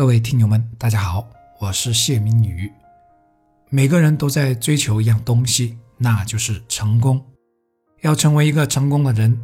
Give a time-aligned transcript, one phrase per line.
[0.00, 2.72] 各位听友们，大家好，我是谢明宇。
[3.68, 7.22] 每个人都在追求一样东西，那就是成功。
[8.00, 9.38] 要成为一个成功的人，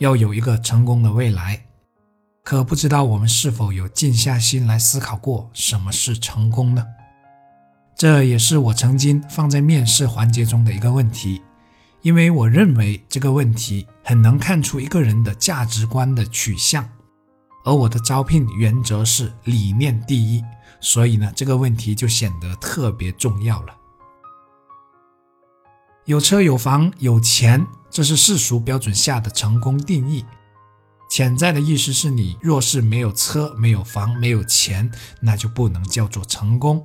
[0.00, 1.64] 要有一个成功的未来。
[2.44, 6.86] 可不知道我们是否有静下心来思考过什么是成功呢？
[7.96, 11.40] 这也是我曾经放在面试环节中的一个问题，
[12.02, 16.86] 因为我认为这个问题很能看出一个人的价值观的取向。
[17.64, 20.44] 而我的招聘原则是理念第一，
[20.80, 23.76] 所以呢，这个问题就显得特别重要了。
[26.04, 30.24] 有车有房有钱，这是世俗标准下的成功定义。
[31.08, 36.84] 潜在的意思是你若是没有车、没有房、没有钱，那就不能叫做成功。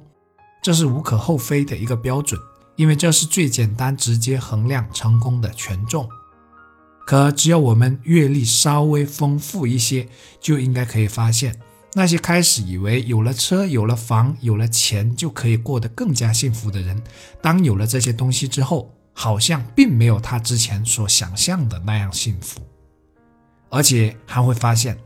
[0.61, 2.39] 这是无可厚非的一个标准，
[2.75, 6.07] 因为这是最简单直接衡量成功的权重。
[7.07, 10.09] 可只要我们阅历稍微丰富一些，
[10.41, 11.57] 就应该可以发现，
[11.93, 17.01] 那些开始以为有了车、有了房、有了钱就可以过得更加幸福的人，
[17.41, 22.59] 当有了这些东西之后，好像并没有他之前所想象的那样幸福，
[23.69, 24.97] 而且还会发现，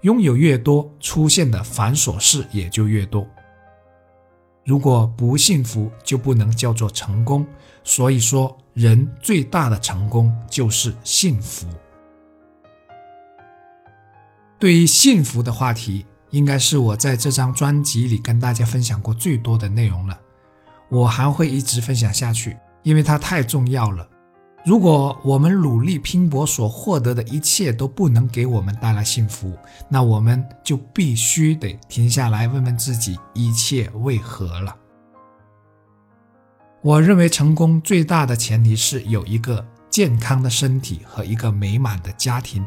[0.00, 3.24] 拥有越多，出现的繁琐事也就越多。
[4.66, 7.46] 如果不幸福，就不能叫做成功。
[7.84, 8.58] 所以说。
[8.74, 11.66] 人最大的成功就是幸福。
[14.58, 20.18] 对于幸福的话题，应该是我在这张专辑里跟大家分享过最多的内容了。
[20.90, 24.08] 我还会一直分享下去，因为它太重要了。
[24.64, 29.56] 如果我们努力拼搏所获得的一切都不能给我们带来幸福，
[29.88, 34.74] 那我们就必须得停下来问问自己：一切为何了？
[36.84, 42.62] 我认为成功最大的前提是有一个健康的身体和一个美满的家庭。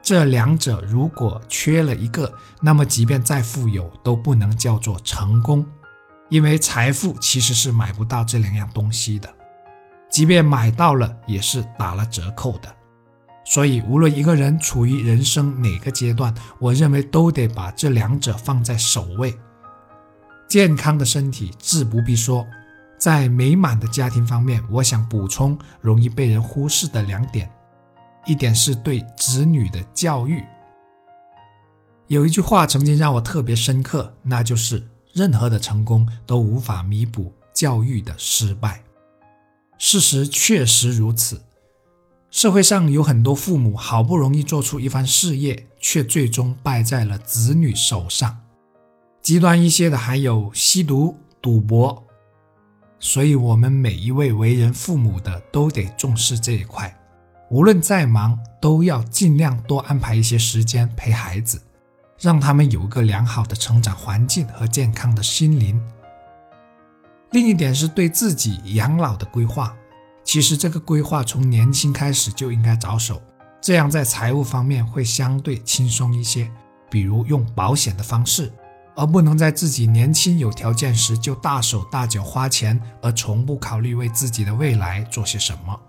[0.00, 5.62] 这两者如果缺了一个，那么即便再富有都不能叫做成功，
[6.30, 9.28] 因为财富其实是买不到这两样东西的，
[10.10, 12.74] 即便买到了也是打了折扣的。
[13.44, 19.38] 所以，无论一个人处于人生哪个阶段，我认为都得把这两者放在首位。
[20.48, 22.46] 健康的身体自不必说。
[23.00, 27.50] 在美满的家庭方面，我想补充容易被人忽视的两点。
[28.26, 30.44] 一点是对子女的教育。
[32.08, 38.82] 有一句话曾经让我特别深刻，那就是任何的成功都无法弥补教育的失败。
[39.78, 41.40] 事实确实如此。
[42.30, 48.40] 社会上有很多父母好不容易做出一番事业，却最终败在了子女手上。
[49.22, 52.06] 极端一些的还有吸毒、赌博。
[53.02, 56.94] 所以，我们每一位为人父母的都得重视这一块，
[57.48, 61.60] 无论再忙，都要尽量多安排一些时间陪孩子，
[62.20, 65.80] 让他们有一个良好的成长环境和健康的心灵。
[67.30, 69.74] 另一点是对自己养老的规划，
[70.22, 73.22] 其实这个规划从年轻开始就应该着手，
[73.62, 76.50] 这样在财务方面会相对轻松一些，
[76.90, 78.52] 比如用保险的方式。
[79.00, 85.80] 而不能在自己年轻有条件时就大手大脚花钱，而从不考虑为自己的未来做些什么，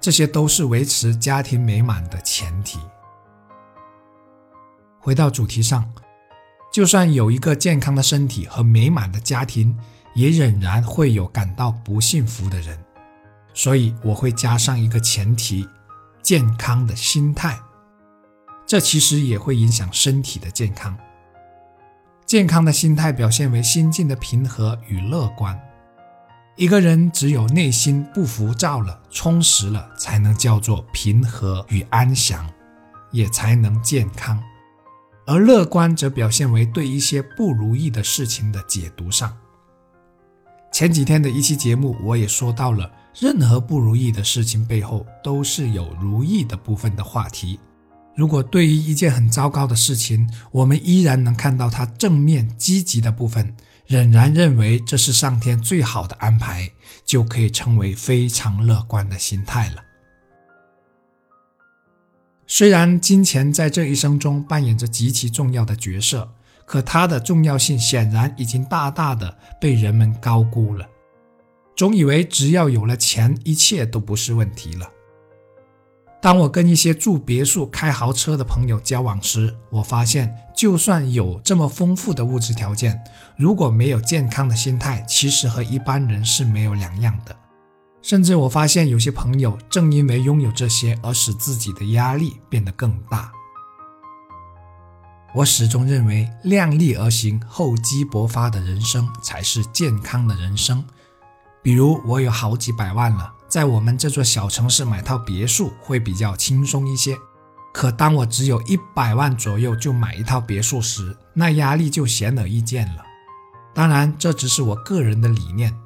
[0.00, 2.78] 这些都是维持家庭美满的前提。
[4.98, 5.92] 回到主题上，
[6.72, 9.78] 就算有一个健康的身体和美满的家庭，
[10.14, 12.82] 也仍然会有感到不幸福的人，
[13.52, 15.68] 所以我会加上一个前提：
[16.22, 17.60] 健康的心态。
[18.66, 20.96] 这其实也会影响身体的健康。
[22.30, 25.60] 健康的心态表现为心境的平和与乐观。
[26.54, 32.48] 一个人只有内心不浮躁了、充实了，才能叫做平和与安详，
[33.10, 34.40] 也才能健康。
[35.26, 39.36] 而乐观则表现为对一些不如意的事情的解读上。
[40.70, 47.58] 前几天的一期节目，我也说到了，任何不如意的事情背后都是有如意的部分的话题。
[48.20, 53.56] 如果对于一件很糟糕的事情，我们依然能看到它正面积极的部分，
[53.86, 56.70] 仍然认为这是上天最好的安排，
[57.06, 59.82] 就可以称为非常乐观的心态了。
[62.46, 66.30] 虽然金钱在这一生中扮演着极其重要的角色，
[66.66, 70.86] 可它的重要性显然已经大大的被人们高估了，
[71.74, 74.86] 总以为只要有了钱，一切都不是问题了。
[76.22, 83.02] 当我跟一些住别墅、开豪车的朋友交往时，我发现，就算有这么丰富的物质条件，
[83.36, 87.34] 如果没有健康的心态，其实和一般人是没有两样的。
[88.02, 93.32] 甚至我发现，有些朋友正因为拥有这些，而使自己的压力变得更大。
[95.34, 100.84] 我始终认为，量力而行、厚积薄发的人生才是健康的人生。
[101.62, 107.16] 比如，我有好几百万了，在我们这座小城市买套别墅会比较轻松一些。
[107.72, 113.02] 可当我只有一百万左右就买一套别墅时，那压力就显而易见了。
[113.74, 115.76] 当然，这只是我个人的理念。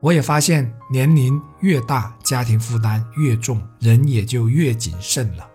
[0.00, 5.48] 我也发现，年龄越大，家庭负担越重，人也就越谨慎了。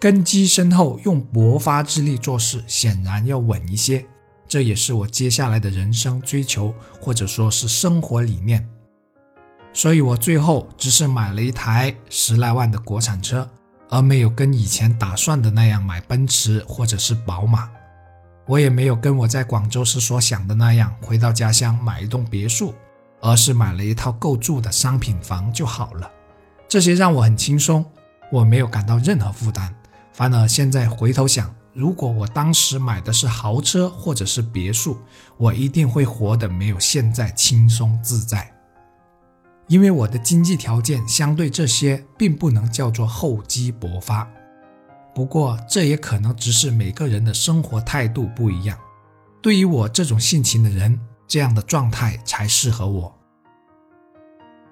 [0.00, 4.06] 根基深厚，用勃发之力做事，显然要稳一些。
[4.46, 8.66] 这也是我接下来的人生追求，或者说是生活理念。
[9.78, 13.48] 所以我最后只是买了一台十来万的国产车，
[13.88, 17.70] 而没有跟以前打算的那样买奔驰或者是宝马。
[18.48, 22.74] 我也没有跟我在广州时所想的那样，回到家乡买一栋别墅，
[23.20, 26.10] 而是买了一套够住的商品房就好了。
[26.68, 27.86] 这些让我很轻松，
[28.32, 29.72] 我没有感到任何负担。
[30.12, 34.98] 反而现在回头想，如果我当时买的是豪车或者是别墅，
[35.36, 38.52] 我一定会活得没有现在轻松自在。
[39.68, 44.28] 因为我的经济条件相对这些并不能叫做厚积薄发。
[45.14, 48.78] 不过这也可能只是每个人的生活态度不一样。
[49.40, 53.14] 对于我这种性情的人，这样的状态才适合我。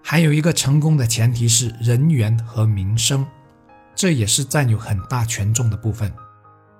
[0.02, 3.26] 还有一个成功的前提是人缘和名声。
[3.94, 6.12] 这也是占有很大权重的部分。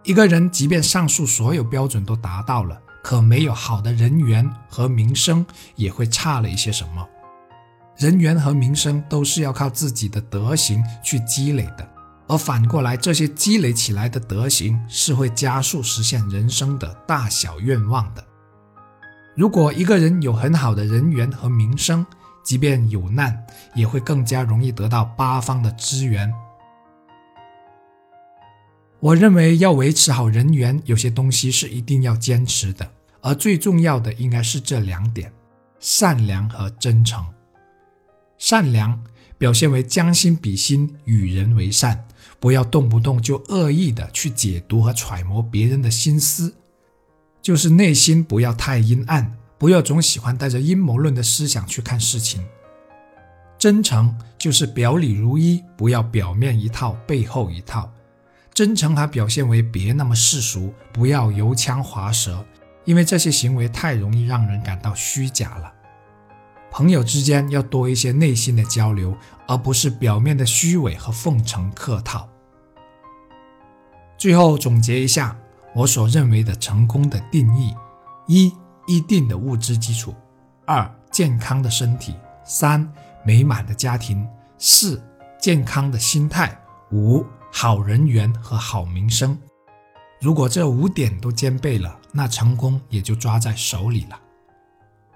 [0.05, 5.45] 一个人即便上述所有标准都达到了，可没有好的人缘和名声，
[5.77, 7.09] 也会差了一些什么。
[7.99, 11.89] 人缘和名声都是要靠自己的德行去积累的，
[12.27, 18.23] 而反过来，这些积累起来的德行是会加速实现人生的大小愿望的。
[19.35, 22.05] 如果一个人有很好的人缘和名声，
[22.45, 26.33] 即便有难，也会更加容易得到八方的支援。
[29.01, 32.91] 我认为要维持好人缘，有些东西是一定要坚持的，
[33.21, 35.33] 而最重要的应该是这两点：
[35.81, 37.25] 善良和真诚。
[38.39, 39.03] 善良
[39.39, 42.07] 表现为将心比心，与人为善，
[42.39, 46.55] 不要动不动就恶意的去解读和揣摩别人的心思，
[47.43, 52.45] 就是内心不要太阴暗，不要总喜欢带着阴谋论的思想去看事情。
[53.59, 57.91] 真诚就是表里如一，不要表面一套，背后一套。
[58.53, 62.45] 真诚还表现为别那么世俗，不要油腔滑舌，
[62.85, 65.73] 因为这些行为太容易让人感到虚假了。
[66.77, 69.17] 朋友之间要多一些内心的交流，
[69.49, 72.29] 而不是表面的虚伪和奉承客套。
[74.19, 75.35] 最后总结一下
[75.75, 77.75] 我所认为的成功的定义：
[78.27, 78.53] 一、
[78.87, 80.13] 一定的物质基础；
[80.67, 82.13] 二、健康的身体；
[82.45, 82.87] 三、
[83.25, 84.23] 美满的家庭；
[84.59, 85.03] 四、
[85.41, 86.51] 健康的心态；
[86.93, 87.25] 五。
[87.51, 89.39] 好人缘和好名声，
[90.21, 94.21] 如果这五点都兼备了，那成功也就抓在手里了。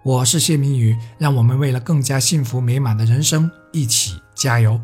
[0.03, 4.81] 我是谢明宇，让我们为了更加幸福美满的人生一起加油。